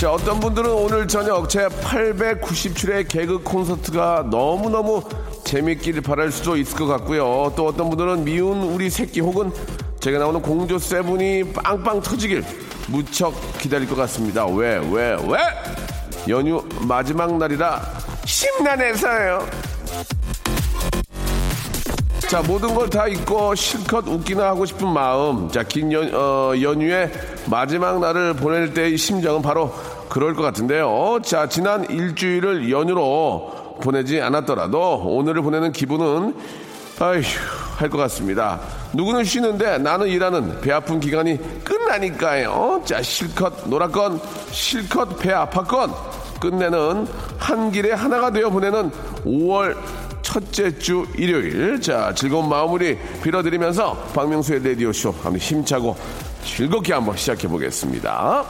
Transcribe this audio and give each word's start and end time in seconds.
자, 0.00 0.10
어떤 0.10 0.40
분들은 0.40 0.70
오늘 0.70 1.06
저녁 1.06 1.46
제 1.50 1.66
897회 1.68 3.06
개그 3.06 3.42
콘서트가 3.42 4.28
너무너무 4.30 5.02
재밌기를 5.44 6.00
바랄 6.00 6.32
수도 6.32 6.56
있을 6.56 6.74
것 6.78 6.86
같고요. 6.86 7.52
또 7.54 7.66
어떤 7.66 7.90
분들은 7.90 8.24
미운 8.24 8.62
우리 8.62 8.88
새끼 8.88 9.20
혹은 9.20 9.52
제가 10.00 10.18
나오는 10.18 10.40
공조 10.40 10.78
세븐이 10.78 11.52
빵빵 11.52 12.00
터지길 12.00 12.42
무척 12.88 13.34
기다릴 13.58 13.86
것 13.90 13.94
같습니다. 13.96 14.46
왜, 14.46 14.78
왜, 14.90 15.18
왜? 15.28 15.38
연휴 16.28 16.66
마지막 16.88 17.36
날이라 17.36 17.82
심란해서요. 18.24 19.46
자, 22.30 22.40
모든 22.46 22.74
걸 22.74 22.88
다 22.88 23.08
잊고 23.08 23.54
실컷 23.56 24.06
웃기나 24.06 24.46
하고 24.46 24.64
싶은 24.64 24.86
마음. 24.88 25.48
자, 25.50 25.62
긴 25.64 25.92
연, 25.92 26.14
어, 26.14 26.52
연휴의 26.60 27.10
마지막 27.46 27.98
날을 27.98 28.34
보낼 28.34 28.72
때의 28.72 28.96
심정은 28.96 29.42
바로 29.42 29.72
그럴 30.08 30.34
것 30.34 30.42
같은데요. 30.42 31.18
자, 31.24 31.48
지난 31.48 31.84
일주일을 31.90 32.70
연휴로 32.70 33.78
보내지 33.82 34.20
않았더라도 34.20 35.02
오늘을 35.06 35.42
보내는 35.42 35.72
기분은 35.72 36.34
아휴, 37.00 37.20
할 37.78 37.88
것 37.90 37.96
같습니다. 37.98 38.60
누구는 38.92 39.24
쉬는데 39.24 39.78
나는 39.78 40.06
일하는 40.06 40.60
배 40.60 40.70
아픈 40.70 41.00
기간이 41.00 41.38
끝나니까요. 41.64 42.82
자, 42.84 43.02
실컷 43.02 43.68
놀았건, 43.68 44.20
실컷 44.52 45.18
배 45.18 45.30
아팠건, 45.32 45.92
끝내는 46.40 47.06
한 47.38 47.70
길에 47.72 47.92
하나가 47.92 48.30
되어 48.30 48.50
보내는 48.50 48.90
5월 49.24 49.76
첫째 50.22 50.76
주 50.78 51.06
일요일. 51.16 51.80
자, 51.80 52.12
즐거운 52.14 52.48
마무리 52.48 52.98
빌어드리면서 53.22 53.94
박명수의 54.14 54.62
라디오쇼 54.64 55.10
한번 55.22 55.38
힘차고 55.38 55.96
즐겁게 56.44 56.92
한번 56.92 57.16
시작해 57.16 57.48
보겠습니다. 57.48 58.44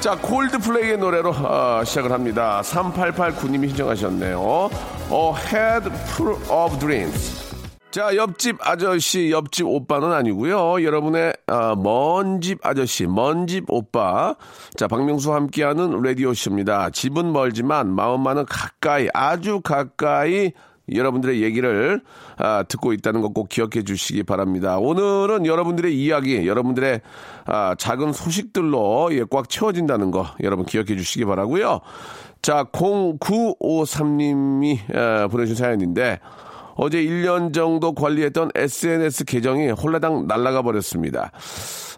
자, 0.00 0.16
콜드플레이의 0.16 0.96
노래로 0.96 1.30
어, 1.30 1.82
시작을 1.84 2.12
합니다. 2.12 2.62
3889님이 2.64 3.68
신청하셨네요. 3.68 4.70
A 5.10 5.32
Head 5.52 5.90
Full 6.14 6.36
of 6.48 6.78
Dreams. 6.78 7.47
자, 7.90 8.14
옆집 8.16 8.58
아저씨, 8.60 9.30
옆집 9.30 9.66
오빠는 9.66 10.12
아니고요. 10.12 10.84
여러분의 10.84 11.32
어, 11.46 11.74
먼집 11.74 12.58
아저씨, 12.62 13.06
먼집 13.06 13.64
오빠. 13.68 14.34
자, 14.76 14.86
박명수와 14.86 15.36
함께하는 15.36 16.02
라디오 16.02 16.34
쇼입니다. 16.34 16.90
집은 16.90 17.32
멀지만 17.32 17.88
마음만은 17.94 18.44
가까이, 18.44 19.08
아주 19.14 19.62
가까이 19.62 20.52
여러분들의 20.92 21.42
얘기를 21.42 22.02
아, 22.36 22.62
듣고 22.62 22.92
있다는 22.92 23.22
것 23.22 23.30
꼭 23.32 23.48
기억해 23.48 23.82
주시기 23.84 24.22
바랍니다. 24.22 24.76
오늘은 24.78 25.46
여러분들의 25.46 25.98
이야기, 25.98 26.46
여러분들의 26.46 27.00
아, 27.46 27.74
작은 27.78 28.12
소식들로 28.12 29.08
예, 29.12 29.24
꽉 29.30 29.48
채워진다는 29.48 30.10
거 30.10 30.26
여러분 30.42 30.66
기억해 30.66 30.94
주시기 30.96 31.24
바라고요. 31.24 31.80
자, 32.42 32.64
0953님이 32.64 34.94
아, 34.94 35.28
보내주신 35.28 35.56
사연인데 35.56 36.20
어제 36.78 37.02
1년 37.02 37.52
정도 37.52 37.92
관리했던 37.92 38.52
SNS 38.54 39.24
계정이 39.24 39.70
홀라당 39.70 40.28
날아가 40.28 40.62
버렸습니다. 40.62 41.32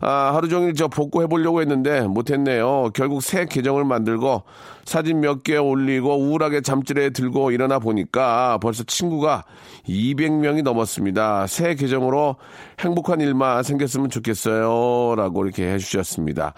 아, 0.00 0.32
하루 0.34 0.48
종일 0.48 0.72
저 0.72 0.88
복구해 0.88 1.26
보려고 1.26 1.60
했는데 1.60 2.00
못했네요. 2.00 2.90
결국 2.94 3.22
새 3.22 3.44
계정을 3.44 3.84
만들고 3.84 4.42
사진 4.86 5.20
몇 5.20 5.42
개 5.42 5.58
올리고 5.58 6.16
우울하게 6.16 6.62
잠질에 6.62 7.10
들고 7.10 7.50
일어나 7.50 7.78
보니까 7.78 8.58
벌써 8.62 8.82
친구가 8.82 9.44
200명이 9.86 10.62
넘었습니다. 10.62 11.46
새 11.46 11.74
계정으로 11.74 12.36
행복한 12.78 13.20
일만 13.20 13.62
생겼으면 13.62 14.08
좋겠어요. 14.08 15.14
라고 15.14 15.44
이렇게 15.44 15.70
해주셨습니다. 15.74 16.54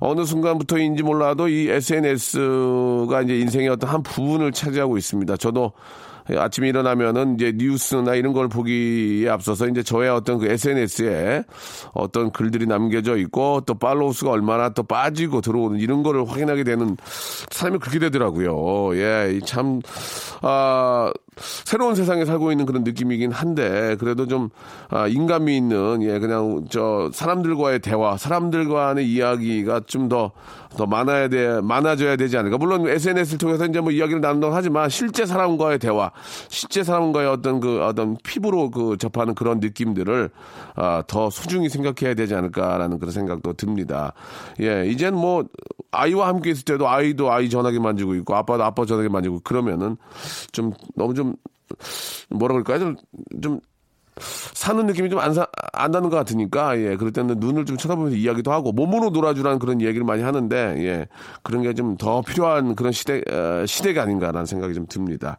어느 0.00 0.26
순간부터인지 0.26 1.02
몰라도 1.02 1.48
이 1.48 1.70
SNS가 1.70 3.22
이제 3.22 3.38
인생의 3.38 3.68
어떤 3.70 3.88
한 3.88 4.02
부분을 4.02 4.52
차지하고 4.52 4.98
있습니다. 4.98 5.38
저도 5.38 5.72
아침에 6.30 6.68
일어나면은 6.68 7.34
이제 7.34 7.52
뉴스나 7.54 8.14
이런 8.14 8.32
걸 8.32 8.48
보기에 8.48 9.28
앞서서 9.28 9.68
이제 9.68 9.82
저의 9.82 10.10
어떤 10.10 10.38
그 10.38 10.46
SNS에 10.46 11.44
어떤 11.92 12.30
글들이 12.30 12.66
남겨져 12.66 13.16
있고 13.18 13.62
또 13.66 13.74
팔로우 13.74 14.12
수가 14.12 14.30
얼마나 14.30 14.70
또 14.70 14.82
빠지고 14.82 15.40
들어오는 15.40 15.78
이런 15.80 16.02
거를 16.02 16.28
확인하게 16.28 16.64
되는 16.64 16.96
삶이 17.50 17.78
그렇게 17.78 17.98
되더라고요. 17.98 18.96
예, 18.96 19.40
참, 19.44 19.80
아, 20.42 21.12
새로운 21.36 21.94
세상에 21.94 22.24
살고 22.24 22.52
있는 22.52 22.66
그런 22.66 22.84
느낌이긴 22.84 23.32
한데 23.32 23.96
그래도 23.98 24.26
좀 24.26 24.50
아, 24.88 25.06
인간미 25.06 25.56
있는 25.56 26.02
예 26.02 26.18
그냥 26.18 26.64
저 26.70 27.10
사람들과의 27.12 27.80
대화 27.80 28.16
사람들과의 28.16 29.06
이야기가 29.08 29.80
좀 29.86 30.08
더더 30.08 30.86
많아야 30.86 31.28
돼 31.28 31.60
많아져야 31.60 32.16
되지 32.16 32.36
않을까 32.38 32.58
물론 32.58 32.86
SNS를 32.86 33.38
통해서 33.38 33.66
이제 33.66 33.80
뭐 33.80 33.90
이야기를 33.90 34.20
나눈다고 34.20 34.54
하지만 34.54 34.88
실제 34.88 35.26
사람과의 35.26 35.78
대화 35.78 36.10
실제 36.48 36.82
사람과의 36.82 37.28
어떤 37.28 37.60
그 37.60 37.82
어떤 37.84 38.16
피부로 38.22 38.70
그 38.70 38.96
접하는 38.98 39.34
그런 39.34 39.60
느낌들을 39.60 40.30
아, 40.76 41.02
더 41.06 41.30
소중히 41.30 41.68
생각해야 41.68 42.14
되지 42.14 42.34
않을까라는 42.34 42.98
그런 42.98 43.12
생각도 43.12 43.52
듭니다 43.54 44.12
예 44.60 44.86
이젠 44.86 45.14
뭐 45.14 45.44
아이와 45.90 46.28
함께 46.28 46.50
있을 46.50 46.64
때도 46.64 46.88
아이도 46.88 47.32
아이 47.32 47.48
전화기 47.48 47.78
만지고 47.78 48.14
있고 48.16 48.34
아빠도 48.34 48.64
아빠 48.64 48.84
전화기 48.84 49.08
만지고 49.08 49.40
그러면은 49.40 49.96
좀 50.52 50.72
너무 50.94 51.14
좀 51.14 51.34
뭐라 52.30 52.54
그럴까요? 52.54 52.78
좀, 52.78 52.96
좀 53.42 53.60
사는 54.20 54.86
느낌이 54.86 55.10
좀안 55.10 55.34
사, 55.34 55.46
안 55.72 55.90
나는 55.90 56.08
것 56.08 56.16
같으니까, 56.16 56.78
예, 56.78 56.96
그럴 56.96 57.12
때는 57.12 57.36
눈을 57.40 57.64
좀 57.64 57.76
쳐다보면서 57.76 58.16
이야기도 58.16 58.52
하고, 58.52 58.70
몸으로 58.72 59.10
놀아주라는 59.10 59.58
그런 59.58 59.80
얘기를 59.80 60.04
많이 60.04 60.22
하는데, 60.22 60.56
예, 60.78 61.06
그런 61.42 61.62
게 61.62 61.72
좀 61.74 61.96
더 61.96 62.22
필요한 62.22 62.74
그런 62.76 62.92
시대, 62.92 63.20
어, 63.30 63.66
시대가 63.66 64.02
아닌가라는 64.02 64.46
생각이 64.46 64.74
좀 64.74 64.86
듭니다. 64.86 65.36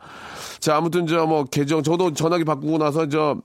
자, 0.60 0.76
아무튼 0.76 1.08
저 1.08 1.26
뭐, 1.26 1.46
계정, 1.46 1.82
저도 1.84 2.14
전화기 2.14 2.44
바꾸고 2.44 2.78
나서 2.78 3.08
저, 3.08 3.38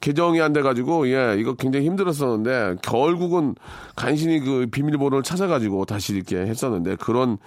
계정이 0.00 0.40
안 0.40 0.52
돼가지고, 0.52 1.08
예, 1.10 1.36
이거 1.38 1.54
굉장히 1.54 1.86
힘들었었는데, 1.86 2.76
결국은 2.82 3.54
간신히 3.96 4.40
그 4.40 4.66
비밀번호를 4.70 5.22
찾아가지고 5.22 5.86
다시 5.86 6.14
이렇게 6.14 6.36
했었는데, 6.36 6.96
그런, 6.96 7.38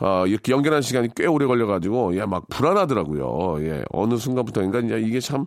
어, 0.00 0.26
이렇게 0.26 0.52
연결하는 0.52 0.82
시간이 0.82 1.10
꽤 1.14 1.26
오래 1.26 1.46
걸려가지고, 1.46 2.16
예, 2.16 2.24
막 2.24 2.44
불안하더라고요. 2.48 3.64
예, 3.66 3.84
어느 3.90 4.16
순간부터인가, 4.16 4.80
이제 4.80 4.98
이게 5.00 5.20
참, 5.20 5.46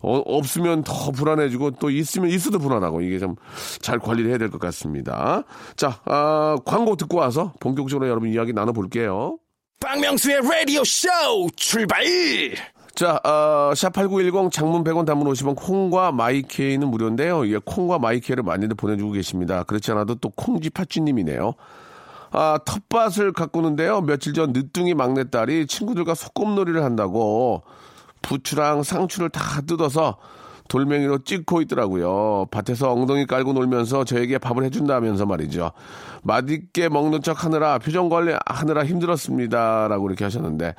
어, 0.00 0.18
없으면 0.24 0.84
더 0.84 1.10
불안해지고, 1.10 1.72
또 1.72 1.90
있으면 1.90 2.30
있어도 2.30 2.58
불안하고, 2.58 3.00
이게 3.00 3.18
좀잘 3.18 3.98
관리를 3.98 4.30
해야 4.30 4.38
될 4.38 4.50
것 4.50 4.60
같습니다. 4.60 5.42
자, 5.76 6.00
아, 6.04 6.56
광고 6.64 6.96
듣고 6.96 7.18
와서 7.18 7.52
본격적으로 7.60 8.08
여러분 8.08 8.28
이야기 8.30 8.52
나눠볼게요. 8.52 9.38
박명수의 9.80 10.40
라디오 10.42 10.82
쇼 10.84 11.08
출발! 11.56 12.02
자, 12.94 13.20
어, 13.24 13.70
샵8910 13.74 14.50
장문 14.50 14.82
100원 14.82 15.06
단문 15.06 15.28
50원 15.32 15.54
콩과 15.54 16.10
마이케이는 16.12 16.88
무료인데요. 16.88 17.46
예, 17.48 17.58
콩과 17.64 17.98
마이케이를 18.00 18.42
많이들 18.42 18.74
보내주고 18.76 19.12
계십니다. 19.12 19.62
그렇지 19.64 19.92
않아도 19.92 20.16
또 20.16 20.30
콩지 20.30 20.70
팥쥐님이네요. 20.70 21.54
아, 22.30 22.58
텃밭을 22.64 23.32
가꾸는데요. 23.32 24.02
며칠 24.02 24.34
전 24.34 24.52
늦둥이 24.52 24.94
막내딸이 24.94 25.66
친구들과 25.66 26.14
소꿉놀이를 26.14 26.84
한다고 26.84 27.62
부추랑 28.22 28.82
상추를 28.82 29.30
다 29.30 29.60
뜯어서 29.62 30.18
돌멩이로 30.68 31.24
찍고 31.24 31.62
있더라고요. 31.62 32.46
밭에서 32.50 32.92
엉덩이 32.92 33.26
깔고 33.26 33.54
놀면서 33.54 34.04
저에게 34.04 34.36
밥을 34.36 34.64
해준다면서 34.64 35.24
말이죠. 35.24 35.72
맛있게 36.22 36.90
먹는 36.90 37.22
척 37.22 37.44
하느라 37.44 37.78
표정 37.78 38.10
관리 38.10 38.34
하느라 38.46 38.84
힘들었습니다. 38.84 39.88
라고 39.88 40.08
이렇게 40.08 40.24
하셨는데, 40.24 40.74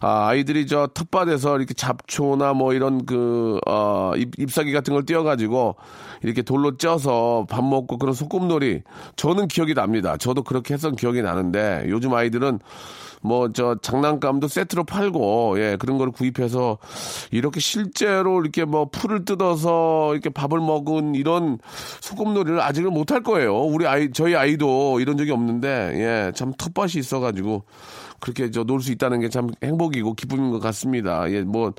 아, 0.00 0.28
아이들이 0.28 0.66
저 0.66 0.88
텃밭에서 0.94 1.58
이렇게 1.58 1.74
잡초나 1.74 2.54
뭐 2.54 2.72
이런 2.72 3.04
그, 3.04 3.58
어, 3.66 4.12
잎, 4.16 4.30
잎사귀 4.38 4.72
같은 4.72 4.94
걸 4.94 5.04
띄어가지고 5.04 5.76
이렇게 6.22 6.42
돌로 6.42 6.76
쪄서 6.78 7.46
밥 7.50 7.62
먹고 7.64 7.98
그런 7.98 8.14
소꿉놀이. 8.14 8.82
저는 9.16 9.48
기억이 9.48 9.74
납니다. 9.74 10.16
저도 10.16 10.42
그렇게 10.42 10.74
했던 10.74 10.96
기억이 10.96 11.20
나는데 11.22 11.84
요즘 11.88 12.14
아이들은 12.14 12.60
뭐 13.22 13.48
저 13.52 13.76
장난감도 13.82 14.48
세트로 14.48 14.84
팔고 14.84 15.56
예 15.58 15.76
그런 15.78 15.98
걸 15.98 16.10
구입해서 16.10 16.78
이렇게 17.30 17.60
실제로 17.60 18.40
이렇게 18.40 18.64
뭐 18.64 18.88
풀을 18.90 19.26
뜯어서 19.26 20.12
이렇게 20.14 20.30
밥을 20.30 20.58
먹은 20.60 21.14
이런 21.14 21.58
소꿉놀이를 22.00 22.60
아직은 22.62 22.92
못 22.94 23.10
할 23.12 23.22
거예요. 23.22 23.58
우리 23.60 23.86
아이 23.86 24.10
저희 24.12 24.34
아이도 24.36 25.00
이런 25.00 25.18
적이 25.18 25.32
없는데 25.32 25.68
예 25.96 26.32
참 26.34 26.52
텃밭이 26.56 26.92
있어가지고 26.96 27.64
그렇게 28.20 28.50
저 28.50 28.62
놀 28.64 28.80
수 28.80 28.92
있다는 28.92 29.20
게 29.20 29.28
참 29.28 29.48
행복이고 29.62 30.14
기쁨인 30.14 30.50
것 30.50 30.60
같습니다. 30.60 31.30
예 31.30 31.42
뭐 31.42 31.72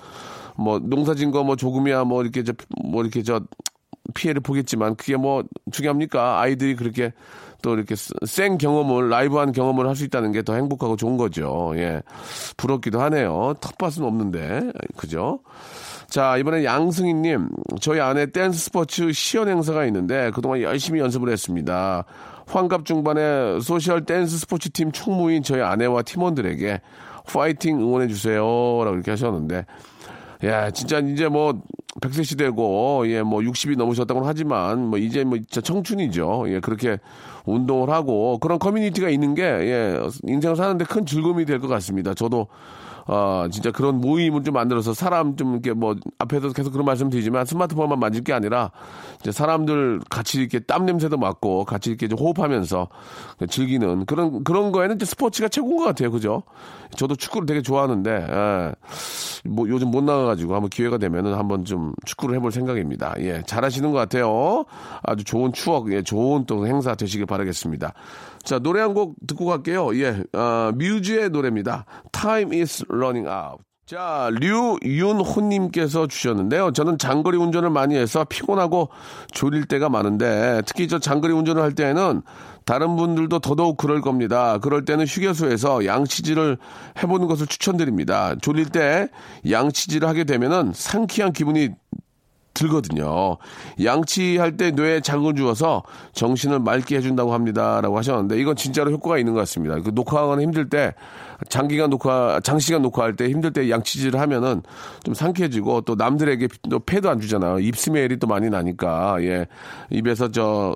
뭐 0.58 0.80
농사진 0.80 1.32
거 1.32 1.44
뭐 1.44 1.56
조금이야 1.56 2.04
뭐 2.04 2.22
이렇게 2.24 2.44
저 2.44 2.54
뭐 2.84 3.02
이렇게 3.04 3.24
저 3.24 3.42
피해를 4.14 4.42
보겠지만 4.42 4.96
그게 4.96 5.16
뭐 5.16 5.44
중요합니까? 5.72 6.40
아이들이 6.42 6.76
그렇게 6.76 7.14
또 7.62 7.74
이렇게 7.76 7.96
생 8.26 8.58
경험을 8.58 9.10
live한 9.10 9.52
경험을 9.54 9.88
할 9.88 9.96
수 9.96 10.04
있다는 10.04 10.32
게 10.32 10.42
더 10.42 10.56
행복하고 10.56 10.96
좋은 10.98 11.16
거죠. 11.18 11.72
예. 11.76 12.02
부럽기도 12.58 13.00
하네요. 13.02 13.54
텃밭은 13.62 14.04
없는데. 14.04 14.72
그죠? 14.98 15.40
자, 16.08 16.36
이번에 16.38 16.66
양승희님, 16.66 17.48
저희 17.80 18.00
아내 18.02 18.26
댄스 18.30 18.60
스포츠 18.66 19.12
시연 19.14 19.48
행사가 19.48 19.86
있는데 19.86 20.32
그동안 20.34 20.62
열심히 20.62 21.00
연습을 21.00 21.30
했습니다. 21.32 22.04
환갑 22.52 22.86
중반에 22.86 23.60
소셜 23.62 24.06
댄스 24.06 24.38
스포츠 24.40 24.70
팀 24.70 24.92
총무인 24.92 25.42
저희 25.44 25.62
아내와 25.62 26.02
팀원들에게 26.04 26.82
파이팅 27.28 27.80
응원해 27.80 28.08
주세요. 28.08 28.42
라고 28.44 28.94
이렇게 28.96 29.12
하셨는데, 29.12 29.66
야, 30.44 30.72
진짜 30.72 31.00
이제 31.00 31.28
뭐 31.28 31.62
100세 32.02 32.24
시대고 32.24 33.04
예, 33.08 33.22
뭐 33.22 33.40
60이 33.42 33.78
넘으셨다고 33.78 34.26
하지만 34.26 34.88
뭐 34.88 34.98
이제 34.98 35.24
뭐 35.24 35.38
진짜 35.38 35.62
청춘이죠. 35.62 36.46
예, 36.48 36.60
그렇게 36.60 36.98
운동을 37.46 37.90
하고 37.90 38.38
그런 38.40 38.60
커뮤니티가 38.60 39.10
있는 39.10 39.36
게 39.36 39.44
예, 39.44 40.00
인생을 40.24 40.56
사는데 40.56 40.86
큰 40.86 41.06
즐거움이 41.06 41.46
될 41.46 41.60
것 41.60 41.68
같습니다. 41.68 42.14
저도 42.14 42.48
어, 43.08 43.48
진짜 43.52 43.72
그런 43.72 44.00
모임을 44.00 44.44
좀 44.44 44.54
만들어서 44.54 44.94
사람 44.94 45.36
좀 45.36 45.54
이렇게 45.54 45.74
뭐 45.74 45.96
앞에서 46.20 46.52
계속 46.54 46.72
그런 46.72 46.86
말씀 46.86 47.10
드리지만 47.10 47.46
스마트폰만 47.46 48.00
만질 48.00 48.24
게 48.24 48.34
아니라 48.34 48.72
이제 49.22 49.32
사람들 49.32 50.02
같이 50.10 50.40
이렇게 50.40 50.60
땀 50.60 50.86
냄새도 50.86 51.18
맡고 51.18 51.66
같이 51.66 51.90
이렇게 51.90 52.08
좀 52.08 52.20
호흡하면서 52.20 52.88
즐기는 53.50 54.06
그런 54.06 54.44
그런 54.44 54.72
거에는 54.72 54.96
이제 54.96 55.06
스포츠가 55.06 55.50
최고인 55.50 55.78
것 55.78 55.86
같아요. 55.86 56.12
그죠? 56.12 56.44
저도 56.96 57.16
축구를 57.16 57.46
되게 57.46 57.62
좋아하는데 57.62 58.12
예. 58.12 58.72
뭐 59.46 59.68
요즘 59.70 59.90
못 59.90 60.04
나가가지고 60.04 60.54
한번 60.54 60.70
기회가 60.70 60.98
되면은 60.98 61.34
한번 61.34 61.66
좀 61.66 61.94
축구를 62.06 62.36
해볼 62.36 62.52
생각입니다. 62.52 63.16
예, 63.20 63.42
잘하시는 63.46 63.92
것 63.92 63.98
같아요. 63.98 64.66
아주 65.04 65.24
좋은 65.24 65.54
추억, 65.54 65.92
예, 65.92 66.02
좋은 66.04 66.46
또 66.46 66.68
행사 66.68 66.96
되시길 66.96 67.26
바라겠습니다. 67.26 67.94
자, 68.44 68.60
노래 68.60 68.82
한 68.82 68.94
곡 68.94 69.16
듣고 69.28 69.46
갈게요. 69.46 69.96
예, 70.00 70.24
어, 70.34 70.72
뮤즈의 70.76 71.30
노래입니다. 71.30 71.86
Time 72.12 72.58
is 72.60 72.84
running 72.90 73.28
out. 73.28 73.64
자, 73.86 74.30
류윤호님께서 74.40 76.08
주셨는데요. 76.08 76.72
저는 76.72 76.98
장거리 76.98 77.38
운전을 77.38 77.70
많이 77.70 77.96
해서 77.98 78.24
피곤하고 78.24 78.88
졸릴 79.34 79.66
때가 79.66 79.90
많은데 79.90 80.62
특히 80.66 80.88
저 80.88 80.98
장거리 81.00 81.34
운전을 81.34 81.62
할 81.62 81.74
때에는 81.74 82.22
다른 82.64 82.96
분들도 82.96 83.40
더더욱 83.40 83.76
그럴 83.76 84.00
겁니다. 84.00 84.60
그럴 84.60 84.86
때는 84.86 85.06
휴게소에서 85.06 85.86
양치질을 85.86 86.58
해보는 87.04 87.28
것을 87.28 87.48
추천드립니다. 87.48 88.36
졸릴 88.42 88.68
때 88.70 89.10
양치질을 89.50 90.08
하게 90.08 90.24
되면은 90.24 90.72
상쾌한 90.74 91.34
기분이 91.34 91.70
들거든요. 92.54 93.38
양치할 93.84 94.58
때 94.58 94.72
뇌에 94.72 95.02
자극을 95.02 95.36
주어서 95.36 95.84
정신을 96.14 96.60
맑게 96.60 96.98
해준다고 96.98 97.34
합니다. 97.34 97.82
라고 97.82 97.98
하셨는데 97.98 98.40
이건 98.40 98.56
진짜로 98.56 98.92
효과가 98.92 99.18
있는 99.18 99.34
것 99.34 99.40
같습니다. 99.40 99.80
그 99.80 99.92
녹화하거나 99.94 100.42
힘들 100.42 100.70
때 100.70 100.94
장기간 101.50 101.90
녹화, 101.90 102.40
장시간 102.44 102.82
녹화할 102.82 103.16
때 103.16 103.30
힘들 103.30 103.52
때 103.54 103.70
양치질을 103.70 104.20
하면은 104.20 104.62
좀 105.04 105.14
상쾌해지고 105.14 105.82
또 105.82 105.96
남들에게 105.96 106.48
또 106.70 106.80
폐도 106.80 107.10
안 107.10 107.20
주잖아요. 107.20 107.60
입스멜이 107.60 108.18
또 108.18 108.28
많이 108.28 108.50
나니까, 108.50 109.18
예. 109.24 109.48
입에서 109.90 110.30
저 110.32 110.76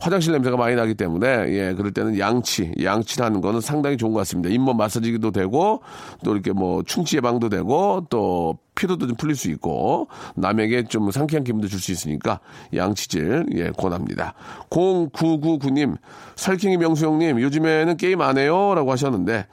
화장실 0.00 0.32
냄새가 0.32 0.56
많이 0.56 0.74
나기 0.74 0.94
때문에, 0.94 1.26
예. 1.48 1.74
그럴 1.74 1.92
때는 1.92 2.18
양치, 2.18 2.72
양치를 2.82 3.24
하는 3.24 3.40
거는 3.40 3.60
상당히 3.60 3.96
좋은 3.96 4.12
것 4.12 4.20
같습니다. 4.20 4.48
잇몸 4.50 4.76
마사지도 4.76 5.30
되고 5.30 5.82
또 6.24 6.32
이렇게 6.32 6.52
뭐 6.52 6.82
충치 6.84 7.16
예방도 7.16 7.48
되고 7.48 8.06
또 8.10 8.58
피로도 8.74 9.06
좀 9.06 9.16
풀릴 9.16 9.36
수 9.36 9.50
있고 9.50 10.08
남에게 10.34 10.84
좀 10.84 11.10
상쾌한 11.10 11.44
기분도 11.44 11.68
줄 11.68 11.82
수 11.82 11.92
있으니까 11.92 12.40
양치질 12.74 13.46
예 13.54 13.70
권합니다. 13.70 14.34
0999님 14.70 15.96
설킹이 16.36 16.76
명수형님 16.76 17.40
요즘에는 17.40 17.96
게임 17.96 18.20
안 18.20 18.38
해요라고 18.38 18.92
하셨는데 18.92 19.46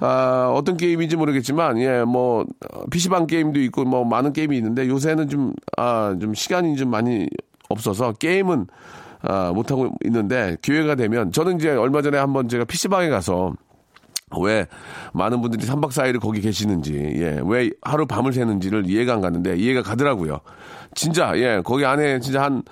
아 0.00 0.52
어떤 0.54 0.76
게임인지 0.76 1.16
모르겠지만 1.16 1.78
예 1.78 2.02
뭐 2.04 2.46
PC방 2.90 3.26
게임도 3.26 3.60
있고 3.62 3.84
뭐 3.84 4.04
많은 4.04 4.32
게임이 4.32 4.56
있는데 4.56 4.88
요새는 4.88 5.28
좀 5.28 5.52
아 5.76 6.14
좀 6.20 6.34
시간이 6.34 6.76
좀 6.76 6.90
많이 6.90 7.28
없어서 7.68 8.12
게임은 8.12 8.66
아, 9.22 9.52
못하고 9.52 9.90
있는데 10.04 10.56
기회가 10.62 10.94
되면 10.94 11.32
저는 11.32 11.56
이제 11.56 11.70
얼마 11.70 12.02
전에 12.02 12.18
한번 12.18 12.48
제가 12.48 12.64
PC방에 12.64 13.08
가서 13.08 13.52
왜 14.40 14.66
많은 15.12 15.40
분들이 15.40 15.66
3박 15.66 15.88
4일을 15.90 16.20
거기 16.20 16.40
계시는지, 16.42 16.92
예, 17.16 17.40
왜 17.44 17.70
하루 17.80 18.06
밤을 18.06 18.32
새는지를 18.34 18.84
이해가 18.88 19.14
안 19.14 19.20
가는데 19.22 19.56
이해가 19.56 19.82
가더라고요. 19.82 20.40
진짜, 20.94 21.32
예, 21.38 21.62
거기 21.64 21.86
안에 21.86 22.20
진짜 22.20 22.42
한, 22.42 22.62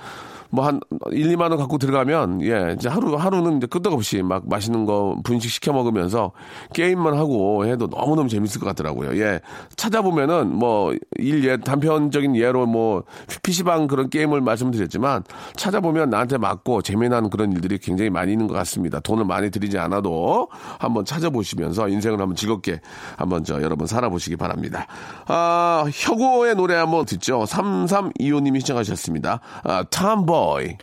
뭐 0.51 0.67
한 0.67 0.81
1, 1.13 1.37
2만 1.37 1.51
원 1.51 1.57
갖고 1.59 1.79
들어가면 1.79 2.43
예, 2.43 2.75
이제 2.77 2.89
하루 2.89 3.15
하루는 3.15 3.59
이제 3.59 3.67
끄떡없이 3.67 4.23
막 4.23 4.49
맛있는 4.49 4.85
거 4.85 5.17
분식 5.23 5.51
시켜 5.51 5.73
먹으면서 5.73 6.33
게임만 6.75 7.15
하고 7.15 7.67
해도 7.67 7.87
너무너무 7.87 8.29
재밌을 8.29 8.61
것 8.61 8.67
같더라고요. 8.67 9.17
예. 9.21 9.41
찾아보면은 9.77 10.57
뭐 10.57 10.93
일 11.19 11.45
예 11.45 11.57
단편적인 11.57 12.37
예로 12.37 12.67
뭐 12.67 13.05
PC방 13.43 13.87
그런 13.87 14.11
게임을 14.11 14.41
말씀드렸지만 14.41 15.23
찾아보면 15.57 16.11
나한테 16.11 16.39
맞고 16.39 16.83
재미난 16.83 17.31
그런 17.31 17.53
일들이 17.53 17.79
굉장히 17.79 18.11
많이 18.11 18.33
있는 18.33 18.47
것 18.47 18.55
같습니다. 18.55 19.01
돈을 19.01 19.25
많이 19.25 19.51
들이지 19.51 19.79
않아도 19.79 20.49
한번 20.79 21.05
찾아보시면서 21.05 21.89
인생을 21.89 22.21
한번 22.21 22.35
즐겁게 22.37 22.81
한번 23.17 23.45
저 23.45 23.63
여러분 23.63 23.87
살아보시기 23.87 24.37
바랍니다. 24.37 24.87
아, 25.27 25.85
혁오의 25.93 26.57
노래 26.57 26.75
한번 26.75 27.05
듣죠. 27.05 27.45
3325님이 27.45 28.61
시청하셨습니다. 28.61 29.41
아, 29.65 29.85
탐보 29.85 30.46
보이. 30.47 30.77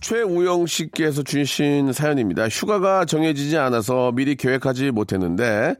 최우영 0.00 0.66
씨께서 0.66 1.22
주신 1.22 1.92
사연입니다. 1.92 2.48
휴가가 2.48 3.04
정해지지 3.04 3.56
않아서 3.56 4.10
미리 4.12 4.34
계획하지 4.34 4.90
못했는데, 4.90 5.76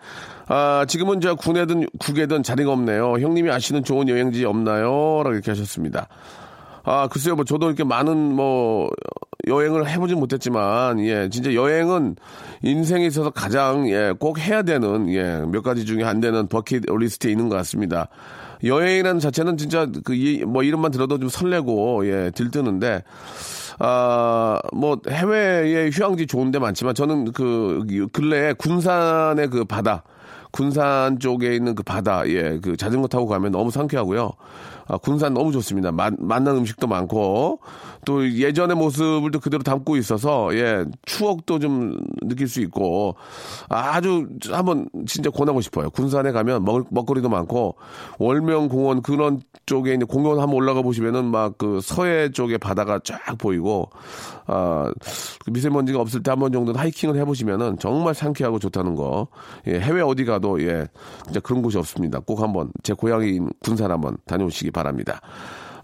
아, 0.46 0.84
지금은 0.86 1.20
저 1.20 1.34
국내든 1.34 1.86
국외든 1.98 2.44
자리가 2.44 2.70
없네요. 2.72 3.18
형님이 3.18 3.50
아시는 3.50 3.82
좋은 3.82 4.08
여행지 4.08 4.44
없나요? 4.44 5.22
라고 5.24 5.32
이렇게 5.32 5.50
하셨습니다. 5.50 6.08
아, 6.84 7.08
글쎄요, 7.08 7.36
뭐, 7.36 7.44
저도 7.44 7.66
이렇게 7.66 7.84
많은, 7.84 8.16
뭐, 8.34 8.90
여행을 9.46 9.88
해보진 9.88 10.18
못했지만, 10.18 11.00
예, 11.00 11.28
진짜 11.28 11.54
여행은 11.54 12.16
인생에 12.62 13.06
있어서 13.06 13.30
가장, 13.30 13.88
예, 13.88 14.12
꼭 14.18 14.38
해야 14.38 14.62
되는, 14.62 15.08
예, 15.12 15.44
몇 15.46 15.62
가지 15.62 15.84
중에 15.84 16.04
안 16.04 16.20
되는 16.20 16.48
버킷 16.48 16.84
리스트에 16.86 17.30
있는 17.30 17.48
것 17.48 17.56
같습니다. 17.56 18.08
여행이라는 18.64 19.20
자체는 19.20 19.56
진짜 19.56 19.86
그, 20.04 20.12
뭐, 20.46 20.62
이름만 20.62 20.90
들어도 20.90 21.18
좀 21.18 21.28
설레고, 21.28 22.06
예, 22.06 22.30
들뜨는데, 22.34 23.02
아, 23.78 24.58
뭐, 24.72 24.98
해외의 25.08 25.90
휴양지 25.92 26.26
좋은 26.26 26.50
데 26.50 26.58
많지만 26.58 26.94
저는 26.94 27.32
그, 27.32 27.84
근래에 28.12 28.54
군산의 28.54 29.48
그 29.50 29.64
바다, 29.64 30.02
군산 30.52 31.18
쪽에 31.18 31.54
있는 31.54 31.74
그 31.74 31.82
바다, 31.82 32.28
예, 32.28 32.60
그 32.62 32.76
자전거 32.76 33.08
타고 33.08 33.26
가면 33.26 33.52
너무 33.52 33.70
상쾌하고요. 33.70 34.32
아, 34.88 34.98
군산 34.98 35.34
너무 35.34 35.52
좋습니다. 35.52 35.92
맛, 35.92 36.12
맛난 36.18 36.56
음식도 36.56 36.86
많고, 36.86 37.60
또 38.04 38.28
예전의 38.30 38.76
모습을 38.76 39.30
또 39.30 39.38
그대로 39.40 39.62
담고 39.62 39.96
있어서, 39.96 40.54
예, 40.56 40.84
추억도 41.06 41.58
좀 41.58 41.98
느낄 42.22 42.48
수 42.48 42.60
있고, 42.60 43.14
아주 43.68 44.26
한번 44.50 44.88
진짜 45.06 45.30
권하고 45.30 45.60
싶어요. 45.60 45.88
군산에 45.90 46.32
가면 46.32 46.64
먹을, 46.64 46.84
먹거리도 46.90 47.28
많고, 47.28 47.76
월명공원 48.18 49.02
그런 49.02 49.40
쪽에 49.66 49.92
있는 49.92 50.06
공원 50.06 50.40
한번 50.40 50.56
올라가 50.56 50.82
보시면은 50.82 51.26
막 51.26 51.52
그 51.58 51.80
서해 51.82 52.30
쪽에 52.30 52.56
바다가 52.58 52.98
쫙 53.04 53.18
보이고, 53.38 53.90
아, 54.46 54.90
그 55.44 55.50
미세먼지가 55.50 56.00
없을 56.00 56.22
때 56.22 56.30
한 56.32 56.38
번 56.40 56.50
정도는 56.50 56.80
하이킹을 56.80 57.16
해보시면은 57.20 57.78
정말 57.78 58.14
상쾌하고 58.14 58.58
좋다는 58.58 58.94
거. 58.94 59.28
예, 59.68 59.78
해외 59.78 60.00
어디 60.00 60.24
가도 60.24 60.60
예, 60.62 60.86
진짜 61.26 61.40
그런 61.40 61.62
곳이 61.62 61.76
없습니다. 61.78 62.18
꼭 62.20 62.40
한번 62.42 62.72
제 62.82 62.94
고향인 62.94 63.50
군산 63.60 63.90
한번 63.90 64.16
다녀오시기 64.26 64.70
바랍니다. 64.70 64.81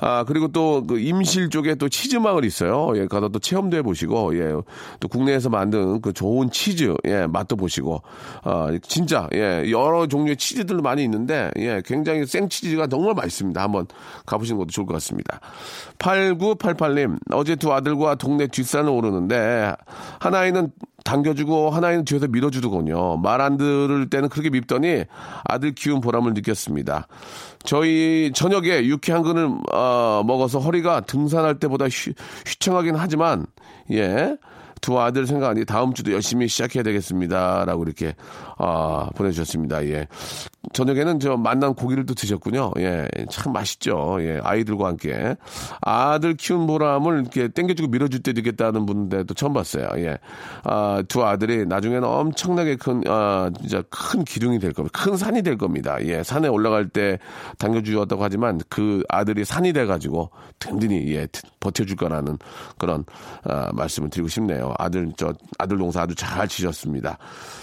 아, 0.01 0.25
그리고 0.25 0.49
또, 0.49 0.85
그, 0.87 0.99
임실 1.01 1.51
쪽에 1.51 1.75
또 1.75 1.89
치즈 1.89 2.17
마을 2.17 2.45
있어요. 2.45 2.93
예, 2.97 3.07
가서 3.07 3.29
또 3.29 3.39
체험도 3.39 3.77
해보시고, 3.79 4.39
예, 4.39 4.55
또 5.01 5.09
국내에서 5.09 5.49
만든 5.49 6.01
그 6.01 6.13
좋은 6.13 6.51
치즈, 6.51 6.95
예, 7.07 7.27
맛도 7.27 7.57
보시고, 7.57 8.03
아, 8.45 8.69
진짜, 8.83 9.29
예, 9.35 9.69
여러 9.71 10.07
종류의 10.07 10.37
치즈들도 10.37 10.83
많이 10.83 11.03
있는데, 11.03 11.51
예, 11.57 11.83
굉장히 11.85 12.27
생치즈가 12.27 12.87
정말 12.87 13.15
맛있습니다. 13.15 13.61
한번 13.61 13.87
가보시는 14.25 14.59
것도 14.59 14.69
좋을 14.69 14.87
것 14.87 14.95
같습니다. 14.95 15.41
8988님, 15.99 17.19
어제 17.33 17.57
두 17.57 17.73
아들과 17.73 18.15
동네 18.15 18.47
뒷산을 18.47 18.89
오르는데, 18.91 19.75
하나이는 20.21 20.71
당겨주고 21.05 21.71
하나이는 21.71 22.05
뒤에서 22.05 22.27
밀어주더군요. 22.29 23.17
말 23.19 23.41
안 23.41 23.57
들을 23.57 24.11
때는 24.11 24.29
그렇게 24.29 24.51
밉더니 24.51 25.05
아들 25.45 25.73
키운 25.75 26.01
보람을 26.01 26.35
느꼈습니다. 26.35 27.07
저희 27.65 28.33
저녁에 28.35 28.85
육회 28.85 29.13
한 29.13 29.23
근을 29.23 29.49
어, 29.73 30.23
먹어서 30.27 30.59
허리가 30.59 31.01
등산할 31.03 31.59
때보다 31.61 31.87
휘, 31.87 32.13
휘청하긴 32.47 32.97
하지만 32.97 33.47
예. 33.93 34.37
두 34.81 35.01
아들 35.01 35.27
생각하니 35.27 35.65
다음 35.65 35.93
주도 35.93 36.13
열심히 36.13 36.47
시작해야 36.47 36.85
되겠습니다. 36.85 37.65
라고 37.65 37.83
이렇게, 37.83 38.15
아, 38.59 39.09
보내주셨습니다. 39.17 39.85
예. 39.87 40.07
저녁에는 40.73 41.21
저 41.21 41.37
만난 41.37 41.75
고기를 41.75 42.07
또 42.07 42.15
드셨군요. 42.15 42.73
예. 42.79 43.07
참 43.31 43.53
맛있죠. 43.53 44.17
예. 44.21 44.41
아이들과 44.43 44.89
함께. 44.89 45.37
아들 45.81 46.35
키운 46.35 46.67
보람을 46.67 47.21
이렇게 47.21 47.49
땡겨주고 47.49 47.91
밀어줄 47.91 48.23
때 48.23 48.33
되겠다는 48.33 48.87
분들도 48.87 49.35
처음 49.35 49.53
봤어요. 49.53 49.89
예. 49.97 50.19
아, 50.65 51.03
두 51.09 51.25
아들이 51.25 51.67
나중에는 51.67 52.05
엄청나게 52.05 52.77
큰, 52.77 53.03
아, 53.07 53.51
진짜 53.61 53.83
큰 53.91 54.25
기둥이 54.25 54.59
될 54.59 54.73
겁니다. 54.73 54.99
큰 54.99 55.17
산이 55.17 55.43
될 55.43 55.59
겁니다. 55.59 55.97
예. 56.03 56.23
산에 56.23 56.49
올라갈 56.49 56.89
때 56.89 57.19
당겨주었다고 57.59 58.23
하지만 58.23 58.61
그 58.69 59.03
아들이 59.09 59.45
산이 59.45 59.73
돼가지고 59.73 60.31
든든히, 60.59 61.15
예, 61.15 61.27
버텨줄 61.61 61.97
거라는 61.97 62.39
그런, 62.79 63.05
아, 63.45 63.71
말씀을 63.73 64.11
드리고 64.11 64.29
싶네요. 64.29 64.75
아들, 64.79 65.13
저, 65.17 65.35
아들 65.59 65.79
농사 65.79 66.03
아주 66.03 66.15
잘 66.15 66.49
지셨습니다. 66.49 67.19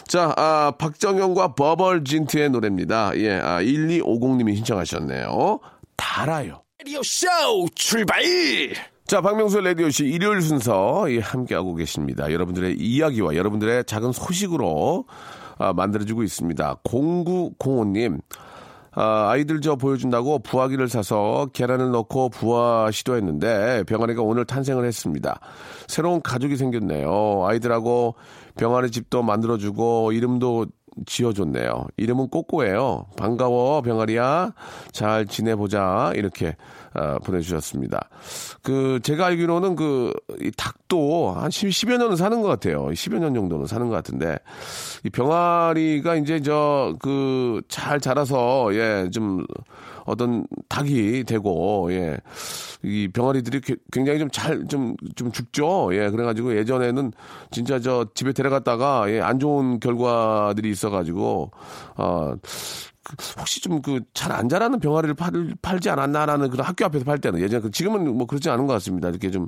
자, 0.07 0.33
아, 0.38 0.71
박정현과 0.77 1.55
버벌진트의 1.55 2.50
노래입 2.50 2.75
니다. 2.96 3.12
예, 3.18 3.34
아, 3.34 3.62
1250님이 3.62 4.56
신청하셨네요. 4.56 5.60
달아요. 5.98 6.62
라디오 6.80 7.02
쇼 7.04 7.28
출발! 7.75 8.22
자, 9.06 9.22
박명수의 9.22 9.66
라디오 9.66 9.90
씨 9.90 10.06
일요일 10.06 10.42
순서, 10.42 11.06
예, 11.10 11.20
함께하고 11.20 11.75
계십니다. 11.75 12.32
여러분들의 12.32 12.78
이야기와 12.78 13.36
여러분들의 13.36 13.84
작은 13.86 14.14
소식으로, 14.14 15.06
아, 15.58 15.74
만들어지고 15.74 16.24
있습니다. 16.24 16.75
0905님, 16.84 18.20
아, 18.92 19.30
아이들 19.30 19.60
저 19.60 19.75
보여준다고 19.75 20.40
부화기를 20.40 20.88
사서 20.88 21.50
계란을 21.52 21.92
넣고 21.92 22.30
부화 22.30 22.90
시도했는데 22.92 23.84
병아리가 23.84 24.22
오늘 24.22 24.46
탄생을 24.46 24.86
했습니다. 24.86 25.42
새로운 25.88 26.22
가족이 26.22 26.56
생겼네요. 26.56 27.46
아이들하고 27.46 28.16
병아리 28.58 28.92
집도 28.92 29.22
만들어주고 29.22 30.14
이름도 30.14 30.68
지어줬네요. 31.06 31.88
이름은 31.98 32.30
꼬꼬예요. 32.30 33.06
반가워 33.18 33.82
병아리야. 33.82 34.54
잘 34.92 35.25
지내보자. 35.25 36.14
이렇게 36.16 36.56
아, 36.94 37.20
보내주셨습니다. 37.20 38.10
그 38.62 39.00
제가 39.04 39.25
알기로는 39.25 39.75
그 39.75 40.14
이 40.42 40.52
닭도 40.58 41.32
한 41.32 41.50
10, 41.52 41.72
10 41.72 41.90
여 41.92 41.98
년은 41.98 42.16
사는 42.16 42.42
것 42.42 42.48
같아요. 42.48 42.86
10여 42.88 43.20
년 43.20 43.34
정도는 43.34 43.66
사는 43.68 43.88
것 43.90 43.96
같은데 43.96 44.38
이 45.04 45.10
병아리가 45.10 46.16
이제 46.16 46.40
저 46.42 46.94
그 47.00 47.62
잘 47.68 48.00
자라서 48.00 48.74
예 48.75 49.10
좀 49.12 49.46
어떤 50.05 50.45
닭이 50.69 51.24
되고 51.25 51.91
예 51.91 52.17
이 52.83 53.07
병아리들이 53.12 53.62
게- 53.62 53.75
굉장히 53.91 54.19
좀 54.19 54.29
잘 54.29 54.67
좀 54.67 54.95
좀 55.15 55.31
죽죠. 55.31 55.89
예 55.93 56.09
그래 56.12 56.24
가지고 56.24 56.55
예전에는 56.55 57.12
진짜 57.51 57.79
저 57.79 58.05
집에 58.13 58.31
데려갔다가 58.31 59.05
예, 59.12 59.21
안 59.21 59.39
좋은 59.39 59.79
결과들이 59.79 60.69
있어 60.71 60.89
가지고 60.91 61.51
어. 61.97 62.35
그 63.03 63.15
혹시 63.39 63.62
좀 63.62 63.81
그 63.81 64.00
잘 64.13 64.31
안 64.31 64.50
자라는 64.50 64.79
병아리를 64.79 65.13
팔, 65.15 65.31
팔지 65.62 65.89
않았나라는 65.89 66.50
그런 66.50 66.65
학교 66.67 66.85
앞에서 66.85 67.05
팔 67.05 67.17
때는 67.19 67.39
예전에 67.39 67.62
그- 67.62 67.71
지금은 67.71 68.15
뭐 68.17 68.27
그렇지 68.27 68.50
않은 68.50 68.67
것 68.67 68.74
같습니다. 68.74 69.09
이렇게 69.09 69.31
좀 69.31 69.47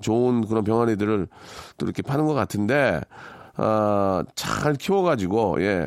좋은 0.00 0.46
그런 0.46 0.64
병아리들을 0.64 1.26
또 1.78 1.86
이렇게 1.86 2.02
파는 2.02 2.26
것 2.26 2.34
같은데 2.34 3.00
어, 3.58 4.22
잘 4.34 4.74
키워가지고 4.74 5.62
예. 5.62 5.86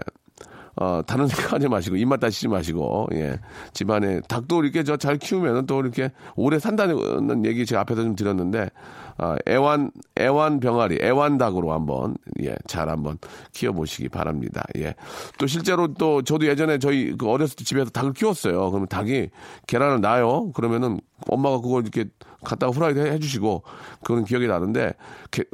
어, 0.77 1.01
다른 1.05 1.27
생각하지 1.29 1.67
마시고, 1.69 1.95
입맛 1.95 2.19
다시지 2.19 2.47
마시고, 2.47 3.07
예. 3.13 3.39
집안에 3.73 4.21
닭도 4.27 4.63
이렇게 4.63 4.83
저 4.83 4.97
잘 4.97 5.17
키우면은 5.17 5.65
또 5.67 5.79
이렇게 5.81 6.11
오래 6.35 6.57
산다는 6.59 7.45
얘기 7.45 7.65
제가 7.65 7.81
앞에서 7.81 8.03
좀 8.03 8.15
드렸는데, 8.15 8.69
아, 9.17 9.37
애완, 9.47 9.91
애완 10.19 10.59
병아리, 10.59 10.99
애완 11.01 11.37
닭으로 11.37 11.71
한번, 11.71 12.15
예, 12.43 12.55
잘 12.67 12.89
한번 12.89 13.17
키워 13.53 13.71
보시기 13.73 14.09
바랍니다. 14.09 14.63
예. 14.77 14.93
또 15.37 15.47
실제로 15.47 15.93
또 15.93 16.21
저도 16.21 16.47
예전에 16.47 16.79
저희 16.79 17.15
그 17.17 17.29
어렸을 17.29 17.55
때 17.55 17.63
집에서 17.63 17.89
닭을 17.91 18.11
키웠어요. 18.13 18.69
그러면 18.71 18.87
닭이 18.89 19.29
계란을 19.67 20.01
낳아요. 20.01 20.51
그러면은 20.51 20.99
엄마가 21.29 21.61
그걸 21.61 21.83
이렇게 21.83 22.05
갖다가 22.43 22.71
후라이드 22.73 22.99
해, 22.99 23.11
해주시고, 23.13 23.63
그런 24.03 24.25
기억이 24.25 24.47
나는데, 24.47 24.93
게- 25.31 25.45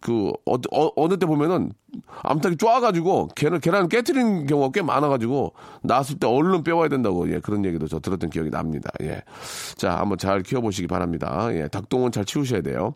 그, 0.00 0.32
어, 0.46 0.54
어, 0.96 1.08
느때 1.08 1.26
보면은 1.26 1.72
암탉이 2.22 2.56
쪼아가지고 2.56 3.28
계란, 3.34 3.60
계란을 3.60 3.88
깨뜨리는 3.88 4.46
경우가 4.46 4.70
꽤 4.72 4.80
많아가지고, 4.80 5.52
나왔을 5.82 6.18
때 6.20 6.26
얼른 6.28 6.62
빼와야 6.62 6.88
된다고, 6.88 7.30
예, 7.30 7.40
그런 7.40 7.64
얘기도 7.64 7.88
저 7.88 7.98
들었던 7.98 8.30
기억이 8.30 8.48
납니다. 8.50 8.90
예. 9.02 9.22
자, 9.76 9.98
한번 9.98 10.16
잘 10.18 10.42
키워보시기 10.42 10.86
바랍니다. 10.86 11.48
예, 11.52 11.66
닭똥은 11.68 12.12
잘 12.12 12.24
치우셔야 12.24 12.62
돼요. 12.62 12.94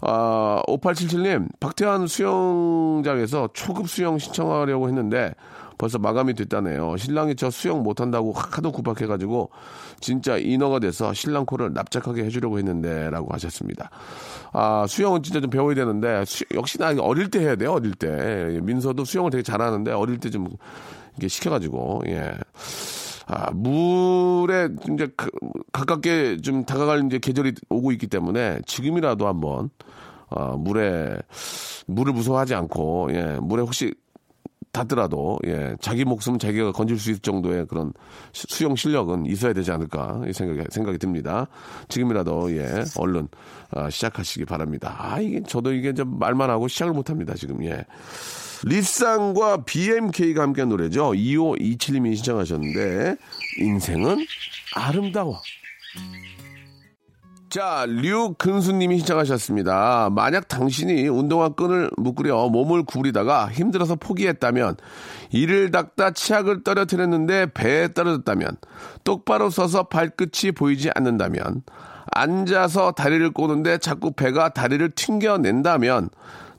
아, 0.00 0.60
5877님, 0.66 1.48
박태환 1.60 2.06
수영장에서 2.08 3.48
초급 3.52 3.88
수영 3.88 4.18
신청하려고 4.18 4.88
했는데 4.88 5.32
벌써 5.78 5.98
마감이 5.98 6.34
됐다네요. 6.34 6.96
신랑이 6.96 7.34
저 7.36 7.50
수영 7.50 7.82
못한다고 7.82 8.32
하도 8.32 8.70
구박해가지고 8.72 9.50
진짜 10.00 10.36
인어가 10.36 10.78
돼서 10.80 11.12
신랑 11.12 11.44
코를 11.46 11.72
납작하게 11.72 12.24
해주려고 12.24 12.58
했는데 12.58 13.10
라고 13.10 13.32
하셨습니다. 13.32 13.90
아, 14.52 14.86
수영은 14.88 15.22
진짜 15.22 15.40
좀 15.40 15.50
배워야 15.50 15.74
되는데 15.74 16.24
수- 16.24 16.44
역시나 16.52 16.94
어릴 17.00 17.30
때 17.30 17.40
해야 17.40 17.56
돼요, 17.56 17.72
어릴 17.72 17.94
때. 17.94 18.08
예, 18.54 18.60
민서도 18.60 19.04
수영을 19.04 19.30
되게 19.30 19.42
잘하는데 19.42 19.90
어릴 19.92 20.18
때 20.18 20.30
좀 20.30 20.48
이게 21.18 21.28
시켜가지고, 21.28 22.02
예. 22.06 22.32
아, 23.26 23.50
물에 23.52 24.68
이제 24.92 25.08
가- 25.16 25.28
가깝게 25.72 26.38
좀 26.38 26.64
다가갈 26.64 27.04
이제 27.06 27.18
계절이 27.18 27.54
오고 27.68 27.92
있기 27.92 28.06
때문에 28.08 28.60
지금이라도 28.66 29.26
한번 29.26 29.70
어, 30.28 30.56
물에 30.56 31.16
물을 31.86 32.12
무서워하지 32.12 32.54
않고 32.54 33.08
예, 33.12 33.38
물에 33.40 33.62
혹시 33.62 33.94
닿더라도 34.72 35.38
예, 35.46 35.76
자기 35.80 36.04
목숨 36.04 36.38
자기가 36.38 36.72
건질 36.72 36.98
수 36.98 37.10
있을 37.10 37.20
정도의 37.20 37.66
그런 37.66 37.92
시- 38.32 38.46
수영 38.48 38.74
실력은 38.74 39.26
있어야 39.26 39.52
되지 39.52 39.70
않을까 39.70 40.22
이 40.26 40.32
생각이 40.32 40.66
생각이 40.70 40.96
듭니다. 40.98 41.46
지금이라도 41.88 42.56
예, 42.56 42.84
얼른 42.96 43.28
아, 43.70 43.90
시작하시기 43.90 44.46
바랍니다. 44.46 44.96
아 44.98 45.20
이게 45.20 45.42
저도 45.46 45.74
이게 45.74 45.92
좀 45.92 46.18
말만 46.18 46.48
하고 46.48 46.68
시작을 46.68 46.94
못 46.94 47.10
합니다 47.10 47.34
지금 47.34 47.62
예. 47.64 47.84
리쌍과 48.64 49.64
BMK가 49.64 50.42
함께한 50.42 50.68
노래죠. 50.70 51.10
2527님이 51.12 52.16
신청하셨는데 52.16 53.16
인생은 53.58 54.24
아름다워. 54.74 55.40
자, 57.52 57.84
류근수님이 57.86 58.96
신청하셨습니다. 59.00 60.08
만약 60.10 60.48
당신이 60.48 61.06
운동화 61.08 61.50
끈을 61.50 61.90
묶으려 61.98 62.48
몸을 62.48 62.82
구부리다가 62.84 63.50
힘들어서 63.52 63.96
포기했다면, 63.96 64.78
이를 65.32 65.70
닦다 65.70 66.12
치약을 66.12 66.64
떨어뜨렸는데 66.64 67.52
배에 67.52 67.92
떨어졌다면, 67.92 68.56
똑바로 69.04 69.50
서서 69.50 69.82
발끝이 69.88 70.52
보이지 70.52 70.92
않는다면, 70.94 71.62
앉아서 72.12 72.92
다리를 72.92 73.30
꼬는데 73.32 73.76
자꾸 73.76 74.12
배가 74.12 74.48
다리를 74.48 74.90
튕겨낸다면, 74.92 76.08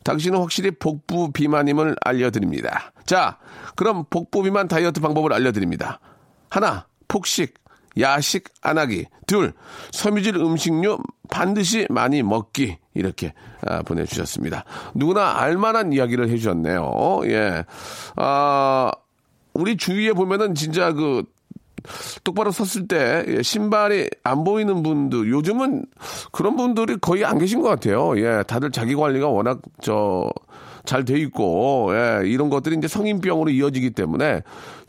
당신은 0.03 0.37
확실히 0.37 0.69
복부 0.69 1.31
비만임을 1.31 1.95
알려드립니다. 2.05 2.91
자, 3.07 3.39
그럼 3.75 4.05
복부 4.11 4.43
비만 4.43 4.67
다이어트 4.67 5.01
방법을 5.01 5.33
알려드립니다. 5.33 5.99
하나, 6.51 6.85
폭식, 7.07 7.62
야식 7.99 8.45
안 8.61 8.77
하기. 8.77 9.05
둘, 9.27 9.53
섬유질 9.91 10.35
음식료 10.35 10.99
반드시 11.29 11.87
많이 11.89 12.23
먹기. 12.23 12.77
이렇게 12.95 13.33
아, 13.65 13.81
보내주셨습니다. 13.81 14.65
누구나 14.93 15.39
알만한 15.39 15.93
이야기를 15.93 16.29
해주셨네요. 16.29 17.21
예. 17.25 17.65
아, 18.15 18.91
우리 19.53 19.77
주위에 19.77 20.13
보면은 20.13 20.53
진짜 20.55 20.93
그 20.93 21.23
똑바로 22.23 22.51
섰을 22.51 22.87
때 22.87 23.25
예, 23.27 23.41
신발이 23.41 24.09
안 24.23 24.43
보이는 24.43 24.83
분들 24.83 25.29
요즘은 25.29 25.85
그런 26.31 26.55
분들이 26.55 26.97
거의 26.97 27.25
안 27.25 27.39
계신 27.39 27.61
것 27.61 27.69
같아요. 27.69 28.17
예, 28.19 28.43
다들 28.47 28.71
자기 28.71 28.95
관리가 28.95 29.27
워낙 29.27 29.59
저 29.81 30.29
잘 30.85 31.05
돼 31.05 31.17
있고 31.19 31.91
예, 31.93 32.27
이런 32.27 32.49
것들이 32.49 32.75
이제 32.75 32.87
성인병으로 32.87 33.51
이어지기 33.51 33.91
때문에 33.91 34.41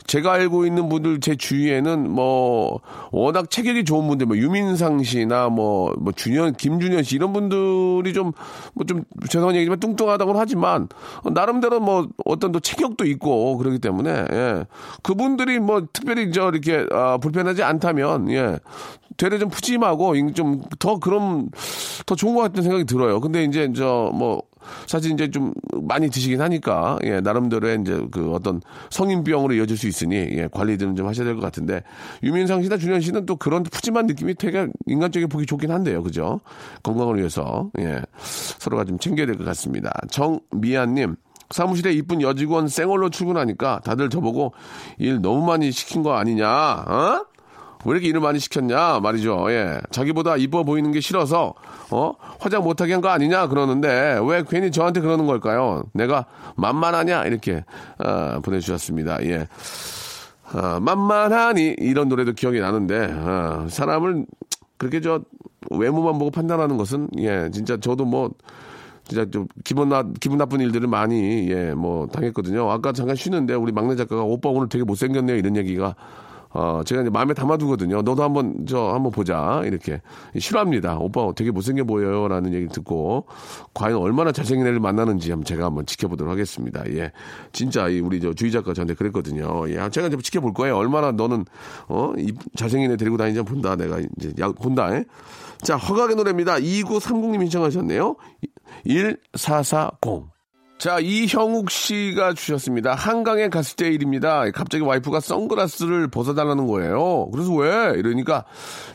제가 0.07 0.33
알고 0.33 0.65
있는 0.65 0.87
분들 0.89 1.19
제 1.19 1.35
주위에는 1.35 2.09
뭐 2.11 2.79
워낙 3.11 3.49
체격이 3.49 3.83
좋은 3.85 4.07
분들 4.07 4.27
뭐 4.27 4.37
유민상 4.37 5.03
씨나 5.03 5.49
뭐 5.49 5.93
뭐 5.99 6.11
준현 6.13 6.53
김준현 6.55 7.03
씨 7.03 7.15
이런 7.15 7.33
분들이 7.33 8.13
좀 8.13 8.31
뭐 8.73 8.85
좀 8.85 9.03
죄송한 9.29 9.55
얘기지만 9.55 9.79
뚱뚱하다고는 9.79 10.39
하지만 10.39 10.87
나름대로 11.33 11.79
뭐 11.79 12.07
어떤 12.25 12.51
또 12.51 12.59
체격도 12.59 13.05
있고 13.05 13.57
그렇기 13.57 13.79
때문에 13.79 14.25
예. 14.31 14.65
그분들이 15.01 15.59
뭐 15.59 15.81
특별히 15.91 16.31
저 16.31 16.49
이렇게 16.49 16.85
아, 16.91 17.17
불편하지 17.17 17.63
않다면 17.63 18.29
예. 18.31 18.59
되레 19.17 19.37
좀 19.39 19.49
푸짐하고 19.49 20.33
좀 20.33 20.61
더 20.79 20.99
그런 20.99 21.49
더 22.05 22.15
좋은 22.15 22.35
것 22.35 22.41
같은 22.41 22.61
생각이 22.63 22.83
들어요. 22.85 23.19
근데 23.21 23.43
이제 23.43 23.71
저 23.73 24.11
뭐 24.13 24.43
사실 24.87 25.11
이제 25.11 25.29
좀 25.29 25.53
많이 25.83 26.09
드시긴 26.09 26.41
하니까 26.41 26.97
예, 27.03 27.21
나름대로의 27.21 27.79
이제 27.81 28.05
그 28.11 28.31
어떤 28.33 28.61
성인병으로 28.89 29.53
이어질 29.55 29.77
수 29.77 29.87
있으니 29.87 30.15
예, 30.15 30.47
관리들은 30.51 30.95
좀 30.95 31.07
하셔야 31.07 31.25
될 31.25 31.35
것 31.35 31.41
같은데 31.41 31.83
유민상 32.23 32.63
씨나 32.63 32.77
준현 32.77 33.01
씨는 33.01 33.25
또 33.25 33.35
그런 33.35 33.63
푸짐한 33.63 34.05
느낌이 34.07 34.35
되게 34.35 34.67
인간적인 34.87 35.29
보기 35.29 35.45
좋긴 35.45 35.71
한데요, 35.71 36.01
그죠? 36.03 36.39
건강을 36.83 37.17
위해서 37.17 37.69
예, 37.79 38.01
서로가 38.19 38.85
좀 38.85 38.97
챙겨야 38.99 39.25
될 39.25 39.37
것 39.37 39.43
같습니다. 39.45 39.91
정미아님. 40.09 41.15
사무실에 41.51 41.93
이쁜 41.93 42.21
여직원 42.23 42.67
생얼로 42.67 43.11
출근하니까 43.11 43.79
다들 43.83 44.09
저보고 44.09 44.53
일 44.97 45.21
너무 45.21 45.45
많이 45.45 45.71
시킨 45.71 46.01
거 46.01 46.13
아니냐, 46.15 46.47
어? 46.49 47.25
왜 47.83 47.91
이렇게 47.91 48.07
일을 48.07 48.19
많이 48.21 48.39
시켰냐 48.39 48.99
말이죠. 49.01 49.45
예. 49.51 49.79
자기보다 49.91 50.37
이뻐 50.37 50.63
보이는 50.63 50.91
게 50.91 50.99
싫어서 51.01 51.53
어 51.91 52.13
화장 52.39 52.63
못하게 52.63 52.93
한 52.93 53.01
거 53.01 53.09
아니냐 53.09 53.47
그러는데 53.47 54.19
왜 54.25 54.43
괜히 54.49 54.71
저한테 54.71 55.01
그러는 55.01 55.27
걸까요? 55.27 55.83
내가 55.93 56.25
만만하냐 56.55 57.25
이렇게 57.25 57.63
어, 57.99 58.39
보내주셨습니다. 58.43 59.23
예. 59.25 59.47
어, 60.53 60.79
만만하니 60.79 61.75
이런 61.79 62.07
노래도 62.09 62.33
기억이 62.33 62.59
나는데 62.59 63.09
어, 63.11 63.67
사람을 63.69 64.25
그렇게 64.77 65.01
저 65.01 65.21
외모만 65.71 66.17
보고 66.19 66.31
판단하는 66.31 66.77
것은 66.77 67.09
예 67.17 67.49
진짜 67.51 67.77
저도 67.77 68.05
뭐 68.05 68.31
진짜 69.07 69.25
좀 69.29 69.47
기분 69.63 69.89
나 69.89 70.03
기분 70.19 70.37
나쁜 70.37 70.59
일들을 70.61 70.87
많이 70.87 71.49
예 71.49 71.73
뭐 71.75 72.07
당했거든요. 72.07 72.69
아까 72.71 72.91
잠깐 72.91 73.15
쉬는데 73.15 73.53
우리 73.53 73.71
막내 73.71 73.95
작가가 73.95 74.23
오빠 74.23 74.49
오늘 74.49 74.69
되게 74.69 74.83
못생겼네요 74.83 75.35
이런 75.37 75.55
얘기가 75.55 75.95
어, 76.57 76.83
제가 76.85 77.01
이제 77.01 77.09
마음에 77.09 77.33
담아두거든요. 77.33 78.01
너도 78.01 78.23
한번, 78.23 78.65
저, 78.65 78.93
한번 78.93 79.11
보자. 79.11 79.61
이렇게. 79.65 80.01
싫어합니다. 80.39 80.97
오빠 80.99 81.29
되게 81.35 81.51
못생겨 81.51 81.83
보여요. 81.83 82.29
라는 82.29 82.53
얘기 82.53 82.69
듣고, 82.69 83.25
과연 83.73 83.97
얼마나 83.97 84.31
잘생긴 84.31 84.65
애를 84.65 84.79
만나는지 84.79 85.31
한번 85.31 85.43
제가 85.43 85.65
한번 85.65 85.85
지켜보도록 85.85 86.31
하겠습니다. 86.31 86.81
예. 86.91 87.11
진짜, 87.51 87.89
이 87.89 87.99
우리 87.99 88.21
저 88.21 88.33
주희 88.33 88.51
작가 88.51 88.73
저한테 88.73 88.93
그랬거든요. 88.93 89.69
예. 89.69 89.89
제가 89.89 90.07
이제 90.07 90.15
지켜볼 90.15 90.53
거예요. 90.53 90.77
얼마나 90.77 91.11
너는, 91.11 91.43
어, 91.89 92.13
이 92.17 92.33
잘생긴 92.55 92.89
애 92.89 92.95
데리고 92.95 93.17
다니지 93.17 93.41
본다. 93.41 93.75
내가 93.75 93.99
이제, 93.99 94.31
야, 94.39 94.49
본다. 94.53 94.95
예? 94.95 95.03
자, 95.61 95.75
허각의 95.75 96.15
노래입니다. 96.15 96.55
2930님 96.55 97.41
신청하셨네요. 97.41 98.15
1440. 98.85 100.34
자, 100.77 100.99
이형욱 100.99 101.71
씨가 101.71 102.33
주셨습니다. 102.33 102.93
한강에 102.93 103.47
갔을 103.47 103.75
때 103.77 103.87
일입니다. 103.89 104.43
갑자기 104.51 104.83
와이프가 104.83 105.21
선글라스를 105.21 106.09
벗어달라는 106.09 106.67
거예요. 106.67 107.29
그래서 107.31 107.53
왜? 107.53 107.93
이러니까 107.97 108.43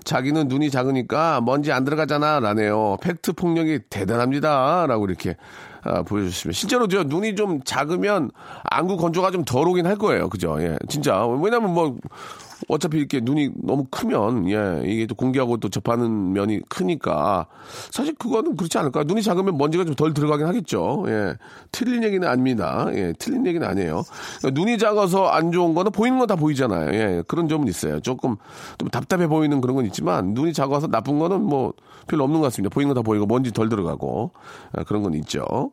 자기는 0.04 0.46
눈이 0.46 0.70
작으니까 0.70 1.40
먼지 1.40 1.72
안 1.72 1.84
들어가잖아. 1.84 2.38
라네요. 2.40 2.98
팩트 3.02 3.32
폭력이 3.32 3.80
대단합니다. 3.88 4.86
라고 4.86 5.06
이렇게 5.06 5.36
아, 5.82 6.02
보여주시면. 6.02 6.52
실제로 6.52 6.86
저 6.86 7.02
눈이 7.02 7.34
좀 7.34 7.62
작으면 7.64 8.30
안구 8.64 8.98
건조가 8.98 9.30
좀 9.30 9.44
덜 9.46 9.66
오긴 9.66 9.86
할 9.86 9.96
거예요. 9.96 10.28
그죠? 10.28 10.58
예. 10.60 10.76
진짜. 10.88 11.26
왜냐면 11.26 11.72
뭐, 11.72 11.96
어차피 12.68 12.98
이렇게 12.98 13.20
눈이 13.20 13.50
너무 13.62 13.84
크면 13.90 14.48
예 14.50 14.82
이게 14.84 15.06
또 15.06 15.14
공기하고 15.14 15.56
또 15.58 15.68
접하는 15.68 16.32
면이 16.32 16.60
크니까. 16.68 17.46
사실 17.90 18.14
그거는 18.14 18.56
그렇지 18.56 18.78
않을까 18.78 19.04
눈이 19.04 19.22
작으면 19.22 19.56
먼지가 19.58 19.84
좀 19.84 19.94
덜 19.94 20.14
들어가긴 20.14 20.46
하겠죠. 20.46 21.04
예. 21.08 21.34
틀린 21.72 22.02
얘기는 22.04 22.26
아닙니다. 22.26 22.86
예 22.94 23.12
틀린 23.18 23.46
얘기는 23.46 23.66
아니에요. 23.66 24.02
그러니까 24.38 24.60
눈이 24.60 24.78
작아서 24.78 25.26
안 25.28 25.52
좋은 25.52 25.74
거는 25.74 25.92
보이는 25.92 26.18
건 26.18 26.26
다 26.30 26.36
보이잖아요. 26.36 26.94
예 26.94 27.22
그런 27.26 27.48
점은 27.48 27.66
있어요. 27.66 27.98
조금 28.00 28.36
좀 28.78 28.88
답답해 28.88 29.26
보이는 29.26 29.60
그런 29.60 29.74
건 29.74 29.84
있지만 29.86 30.32
눈이 30.34 30.52
작아서 30.52 30.86
나쁜 30.86 31.18
거는 31.18 31.42
뭐 31.42 31.72
별로 32.06 32.24
없는 32.24 32.40
것 32.40 32.46
같습니다. 32.46 32.72
보이는 32.72 32.94
거다 32.94 33.02
보이고 33.02 33.26
먼지 33.26 33.52
덜 33.52 33.68
들어가고 33.68 34.30
아, 34.72 34.84
그런 34.84 35.02
건 35.02 35.14
있죠. 35.14 35.72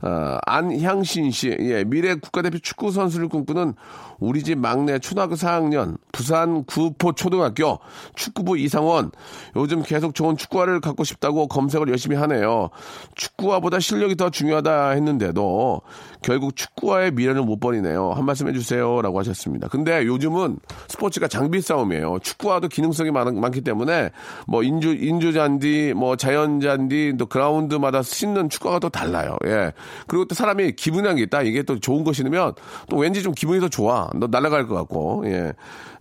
아, 0.00 0.38
안향신 0.46 1.30
씨 1.32 1.56
예, 1.58 1.84
미래 1.84 2.14
국가대표 2.14 2.58
축구 2.58 2.90
선수를 2.92 3.28
꿈꾸는 3.28 3.74
우리 4.18 4.42
집 4.42 4.58
막내 4.58 4.98
초등학교 4.98 5.34
4학년 5.34 5.96
부산 6.12 6.25
구포 6.66 7.12
초등학교 7.12 7.78
축구부 8.14 8.58
이상원 8.58 9.10
요즘 9.56 9.82
계속 9.82 10.14
좋은 10.14 10.36
축구화를 10.36 10.80
갖고 10.80 11.04
싶다고 11.04 11.48
검색을 11.48 11.88
열심히 11.88 12.16
하네요. 12.16 12.70
축구화보다 13.14 13.80
실력이 13.80 14.16
더 14.16 14.30
중요하다 14.30 14.90
했는데도 14.90 15.82
결국 16.22 16.56
축구화의 16.56 17.12
미래를 17.12 17.42
못 17.42 17.60
버리네요. 17.60 18.12
한 18.12 18.24
말씀 18.24 18.48
해주세요 18.48 19.02
라고 19.02 19.18
하셨습니다. 19.20 19.68
근데 19.68 20.04
요즘은 20.04 20.58
스포츠가 20.88 21.28
장비 21.28 21.60
싸움이에요. 21.60 22.18
축구화도 22.22 22.68
기능성이 22.68 23.10
많, 23.10 23.38
많기 23.38 23.60
때문에 23.60 24.10
뭐 24.46 24.62
인조 24.62 24.92
인조 24.92 25.32
잔디, 25.32 25.92
뭐 25.96 26.16
자연 26.16 26.60
잔디, 26.60 27.14
또 27.18 27.26
그라운드마다 27.26 28.02
신는 28.02 28.48
축구화가 28.48 28.78
또 28.80 28.88
달라요. 28.88 29.36
예. 29.46 29.72
그리고 30.06 30.24
또 30.24 30.34
사람이 30.34 30.72
기분이 30.72 31.06
한게 31.06 31.22
있다. 31.22 31.42
이게 31.42 31.62
또 31.62 31.78
좋은 31.78 32.04
거 32.04 32.12
신으면 32.12 32.54
또 32.88 32.96
왠지 32.96 33.22
좀 33.22 33.32
기분이 33.32 33.60
더 33.60 33.68
좋아. 33.68 34.08
너 34.14 34.26
날아갈 34.26 34.66
것 34.66 34.74
같고. 34.74 35.24
예. 35.26 35.52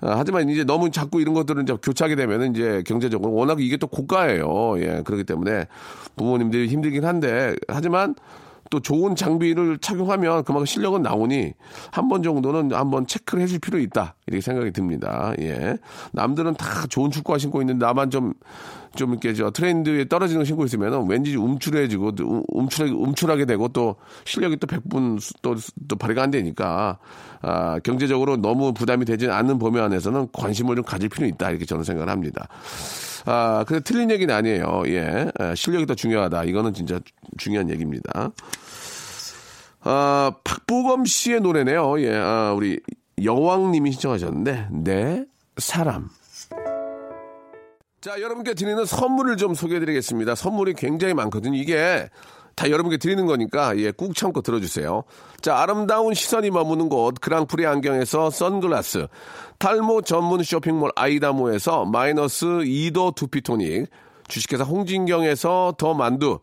아, 0.01 0.15
하지만 0.17 0.49
이제 0.49 0.63
너무 0.63 0.91
자꾸 0.91 1.21
이런 1.21 1.33
것들은 1.33 1.63
이제 1.63 1.75
교차하게 1.81 2.15
되면 2.15 2.55
이제 2.55 2.83
경제적으로 2.85 3.33
워낙 3.33 3.61
이게 3.61 3.77
또 3.77 3.87
고가예요. 3.87 4.75
예. 4.79 5.01
그렇기 5.05 5.23
때문에 5.23 5.65
부모님들이 6.15 6.67
힘들긴 6.67 7.05
한데 7.05 7.55
하지만 7.67 8.15
또 8.69 8.79
좋은 8.79 9.15
장비를 9.15 9.77
착용하면 9.79 10.43
그만큼 10.43 10.65
실력은 10.65 11.01
나오니 11.01 11.53
한 11.91 12.09
번 12.09 12.23
정도는 12.23 12.71
한번 12.73 13.07
체크를 13.07 13.43
해줄 13.43 13.59
필요 13.59 13.79
있다 13.79 14.15
이렇게 14.27 14.41
생각이 14.41 14.71
듭니다. 14.71 15.33
예, 15.39 15.77
남들은 16.13 16.55
다 16.55 16.85
좋은 16.87 17.11
축구화 17.11 17.37
신고 17.37 17.61
있는데 17.61 17.85
나만 17.85 18.09
좀 18.09 18.33
좀 18.95 19.11
이렇게 19.11 19.33
저 19.33 19.51
트렌드에 19.51 20.05
떨어지는 20.05 20.41
거 20.41 20.45
신고 20.45 20.65
있으면 20.65 21.07
왠지 21.09 21.35
움츠러지고 21.35 22.11
움츠러 22.47 22.95
움츠하게 22.95 23.45
되고 23.45 23.67
또 23.69 23.95
실력이 24.25 24.57
또 24.57 24.67
백분 24.67 25.19
또, 25.41 25.55
또 25.87 25.95
발휘가 25.95 26.23
안 26.23 26.31
되니까 26.31 26.97
아, 27.41 27.79
경제적으로 27.79 28.37
너무 28.37 28.73
부담이 28.73 29.05
되지 29.05 29.29
않는 29.29 29.59
범위 29.59 29.79
안에서는 29.79 30.29
관심을 30.33 30.75
좀 30.75 30.83
가질 30.83 31.09
필요 31.09 31.27
있다 31.27 31.51
이렇게 31.51 31.65
저는 31.65 31.83
생각을 31.83 32.09
합니다. 32.11 32.47
아, 33.25 33.63
근데 33.67 33.81
틀린 33.83 34.11
얘기는 34.11 34.33
아니에요. 34.33 34.83
예. 34.87 35.31
실력이 35.55 35.85
더 35.87 35.95
중요하다. 35.95 36.43
이거는 36.45 36.73
진짜 36.73 36.99
중요한 37.37 37.69
얘기입니다. 37.69 38.31
아, 39.81 40.31
박보검 40.43 41.05
씨의 41.05 41.41
노래네요. 41.41 41.99
예. 42.01 42.15
아, 42.15 42.53
우리 42.55 42.79
여왕님이 43.23 43.91
신청하셨는데, 43.93 44.67
내 44.71 45.25
사람. 45.57 46.09
자, 48.05 48.21
여러분께 48.21 48.53
드리는 48.53 48.85
선물을 48.85 49.35
좀 49.37 49.55
소개해 49.55 49.79
드리겠습니다. 49.79 50.35
선물이 50.35 50.75
굉장히 50.75 51.15
많거든요. 51.15 51.57
이게 51.57 52.07
다 52.55 52.69
여러분께 52.69 52.97
드리는 52.97 53.25
거니까, 53.25 53.75
예, 53.79 53.89
꾹 53.89 54.15
참고 54.15 54.43
들어주세요. 54.43 55.05
자, 55.41 55.57
아름다운 55.57 56.13
시선이 56.13 56.51
머무는 56.51 56.87
곳, 56.87 57.15
그랑프리 57.19 57.65
안경에서 57.65 58.29
선글라스, 58.29 59.07
탈모 59.57 60.03
전문 60.03 60.43
쇼핑몰 60.43 60.91
아이다모에서 60.95 61.85
마이너스 61.85 62.45
2도 62.45 63.15
두피토닉, 63.15 63.89
주식회사 64.27 64.65
홍진경에서 64.65 65.73
더 65.79 65.95
만두, 65.95 66.37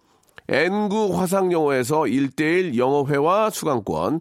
N구 0.48 1.16
화상영어에서 1.16 2.00
1대1 2.00 2.76
영어회화 2.76 3.50
수강권, 3.50 4.20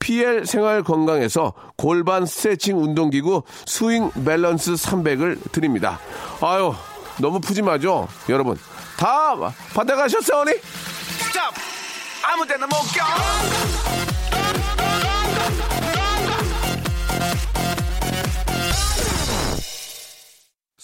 PL 0.00 0.44
생활 0.46 0.82
건강에서 0.82 1.52
골반 1.76 2.26
스트레칭 2.26 2.82
운동기구 2.82 3.42
스윙 3.66 4.10
밸런스 4.24 4.72
300을 4.72 5.52
드립니다. 5.52 6.00
아유, 6.40 6.74
너무 7.20 7.38
푸짐하죠? 7.40 8.08
여러분, 8.28 8.56
다 8.98 9.34
받아가셨어요, 9.74 10.40
언니? 10.40 10.52
스탑! 10.54 11.54
아무 12.24 12.46
데나 12.46 12.66
못 12.66 12.72
껴! 12.94 13.04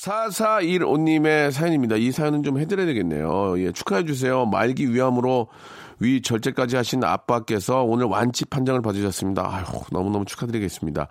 4415님의 0.07 1.51
사연입니다. 1.51 1.97
이 1.97 2.13
사연은 2.13 2.43
좀 2.43 2.59
해드려야 2.59 2.87
되겠네요. 2.87 3.59
예, 3.59 3.73
축하해주세요. 3.73 4.47
말기 4.47 4.93
위암으로 4.93 5.49
위 6.01 6.21
절제까지 6.23 6.77
하신 6.77 7.05
아빠께서 7.05 7.83
오늘 7.83 8.07
완치 8.07 8.45
판정을 8.45 8.83
받으셨습니다. 8.83 9.43
아휴, 9.43 9.83
너무너무 9.91 10.25
축하드리겠습니다. 10.25 11.09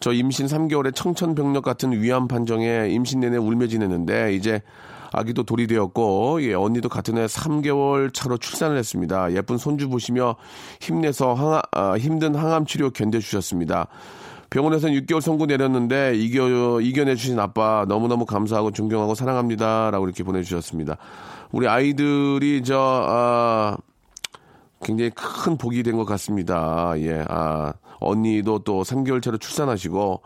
저 0.00 0.12
임신 0.12 0.46
3개월에 0.46 0.94
청천벽력 0.94 1.64
같은 1.64 1.92
위암 2.00 2.28
판정에 2.28 2.88
임신 2.90 3.20
내내 3.20 3.36
울며 3.36 3.66
지냈는데 3.66 4.34
이제 4.34 4.62
아기도 5.12 5.42
돌이 5.42 5.66
되었고 5.66 6.42
예, 6.42 6.54
언니도 6.54 6.88
같은 6.88 7.16
해 7.16 7.26
3개월 7.26 8.12
차로 8.12 8.38
출산을 8.38 8.76
했습니다. 8.76 9.32
예쁜 9.32 9.56
손주 9.56 9.88
보시며 9.88 10.36
힘내서 10.80 11.34
항아, 11.34 11.62
아, 11.72 11.96
힘든 11.98 12.34
항암 12.34 12.66
치료 12.66 12.90
견뎌주셨습니다. 12.90 13.88
병원에서는 14.50 14.94
6개월 15.00 15.20
선고 15.20 15.46
내렸는데 15.46 16.14
이겨 16.16 16.80
이겨내 16.80 17.16
주신 17.16 17.38
아빠 17.38 17.84
너무너무 17.86 18.24
감사하고 18.24 18.70
존경하고 18.70 19.14
사랑합니다 19.14 19.90
라고 19.90 20.06
이렇게 20.06 20.22
보내주셨습니다. 20.22 20.96
우리 21.52 21.66
아이들이 21.68 22.62
저 22.64 22.76
아, 23.08 23.76
굉장히 24.82 25.10
큰 25.14 25.56
복이 25.56 25.82
된 25.82 25.96
것 25.96 26.04
같습니다. 26.04 26.92
예, 26.98 27.24
아, 27.28 27.72
언니도 28.00 28.60
또 28.60 28.82
3개월 28.82 29.20
차로 29.22 29.38
출산하시고, 29.38 30.22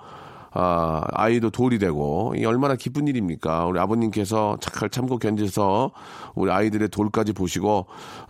아, 0.54 1.02
아이도 1.12 1.50
돌이 1.50 1.78
되고, 1.78 2.34
이 2.36 2.44
얼마나 2.44 2.76
기쁜 2.76 3.08
일입니까? 3.08 3.64
우리 3.66 3.80
아버님께서 3.80 4.58
잘 4.60 4.90
참고 4.90 5.18
견뎌서 5.18 5.92
우리 6.34 6.50
아이들의 6.50 6.88
돌까지 6.88 7.32
보시고, 7.32 7.86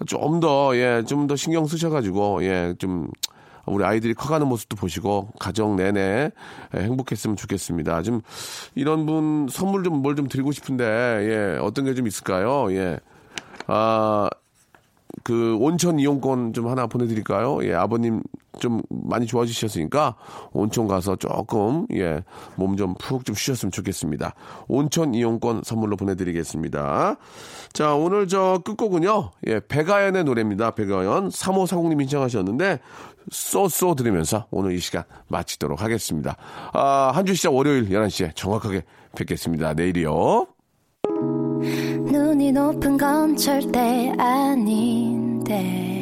좀 0.07 0.39
더, 0.41 0.77
예, 0.77 1.03
좀 1.07 1.27
더 1.27 1.35
신경 1.37 1.67
쓰셔가지고, 1.67 2.45
예, 2.45 2.75
좀, 2.79 3.09
우리 3.65 3.85
아이들이 3.85 4.13
커가는 4.15 4.45
모습도 4.49 4.75
보시고 4.75 5.29
가정 5.39 5.77
내내 5.77 6.33
행복했으면 6.75 7.37
좋겠습니다. 7.37 8.03
좀 8.03 8.21
이런 8.75 9.07
분 9.07 9.47
선물 9.49 9.85
좀 9.85 10.03
뭘좀 10.03 10.27
드리고 10.27 10.51
싶은데 10.51 10.85
예 10.85 11.59
어떤 11.61 11.85
게 11.85 11.95
좀 11.95 12.09
있을까요? 12.09 12.73
예. 12.75 12.99
아, 13.69 14.29
그 15.25 15.57
온천 15.61 15.99
이용권 15.99 16.53
좀 16.53 16.69
하나 16.69 16.87
보내드릴까요? 16.87 17.65
예, 17.65 17.75
아버님 17.75 18.23
좀 18.59 18.83
많이 18.89 19.27
좋아지셨으니까 19.27 20.17
온천 20.53 20.87
가서 20.89 21.17
조금 21.17 21.87
예, 21.95 22.23
몸 22.57 22.77
좀 22.77 22.95
푹 22.95 23.25
좀 23.25 23.35
쉬셨으면 23.35 23.71
좋겠습니다. 23.73 24.35
온천 24.69 25.15
이용권 25.15 25.63
선물로 25.65 25.97
보내드리겠습니다. 25.97 27.17
자, 27.73 27.95
오늘 27.95 28.29
저 28.29 28.61
끝곡은요, 28.65 29.31
예, 29.47 29.61
백아연의 29.61 30.25
노래입니다. 30.25 30.73
백아연 30.73 31.29
3540님이 31.29 32.01
신청하셨는데 32.03 32.81
쏘쏘 33.31 33.95
들으면서 33.95 34.47
오늘 34.51 34.73
이 34.73 34.79
시간 34.79 35.05
마치도록 35.29 35.81
하겠습니다. 35.83 36.37
아, 36.73 37.13
한 37.15 37.25
주 37.25 37.35
시작 37.35 37.55
월요일 37.55 37.89
11시에 37.89 38.35
정확하게 38.35 38.83
뵙겠습니다. 39.17 39.75
내일이요. 39.75 40.47
눈이 42.13 42.53
높은 42.53 42.99
건 42.99 43.35
절대 43.35 44.13
아닌데 44.19 46.02